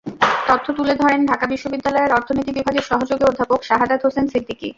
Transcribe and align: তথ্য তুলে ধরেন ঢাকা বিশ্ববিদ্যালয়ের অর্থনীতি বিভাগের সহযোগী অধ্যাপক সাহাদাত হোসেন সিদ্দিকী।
তথ্য 0.47 0.67
তুলে 0.77 0.93
ধরেন 0.95 1.21
ঢাকা 1.25 1.45
বিশ্ববিদ্যালয়ের 1.45 2.15
অর্থনীতি 2.17 2.51
বিভাগের 2.51 2.85
সহযোগী 2.89 3.23
অধ্যাপক 3.27 3.59
সাহাদাত 3.63 4.01
হোসেন 4.05 4.25
সিদ্দিকী। 4.27 4.69